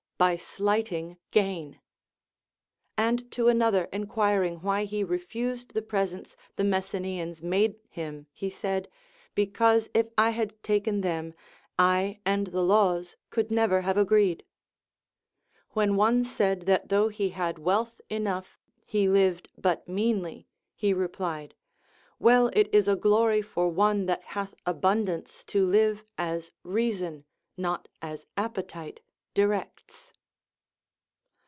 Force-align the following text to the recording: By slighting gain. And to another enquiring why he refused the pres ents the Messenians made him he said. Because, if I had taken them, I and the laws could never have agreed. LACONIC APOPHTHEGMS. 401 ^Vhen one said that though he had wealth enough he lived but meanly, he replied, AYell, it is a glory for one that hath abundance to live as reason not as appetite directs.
By 0.21 0.35
slighting 0.35 1.17
gain. 1.31 1.79
And 2.95 3.31
to 3.31 3.47
another 3.47 3.85
enquiring 3.91 4.57
why 4.57 4.83
he 4.83 5.03
refused 5.03 5.73
the 5.73 5.81
pres 5.81 6.13
ents 6.13 6.35
the 6.57 6.63
Messenians 6.63 7.41
made 7.41 7.79
him 7.89 8.27
he 8.31 8.47
said. 8.47 8.87
Because, 9.33 9.89
if 9.95 10.09
I 10.19 10.29
had 10.29 10.61
taken 10.61 11.01
them, 11.01 11.33
I 11.79 12.19
and 12.23 12.45
the 12.45 12.61
laws 12.61 13.17
could 13.31 13.49
never 13.49 13.81
have 13.81 13.97
agreed. 13.97 14.45
LACONIC 15.73 15.89
APOPHTHEGMS. 15.89 15.95
401 15.95 15.95
^Vhen 15.95 15.97
one 16.19 16.23
said 16.23 16.61
that 16.67 16.89
though 16.89 17.07
he 17.07 17.29
had 17.29 17.57
wealth 17.57 17.99
enough 18.07 18.59
he 18.85 19.09
lived 19.09 19.49
but 19.57 19.87
meanly, 19.89 20.45
he 20.75 20.93
replied, 20.93 21.55
AYell, 22.21 22.51
it 22.55 22.69
is 22.71 22.87
a 22.87 22.95
glory 22.95 23.41
for 23.41 23.69
one 23.69 24.05
that 24.05 24.21
hath 24.21 24.53
abundance 24.67 25.43
to 25.45 25.65
live 25.65 26.03
as 26.15 26.51
reason 26.61 27.25
not 27.57 27.87
as 28.03 28.27
appetite 28.37 28.99
directs. 29.33 30.09